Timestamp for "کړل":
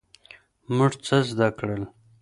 1.57-1.83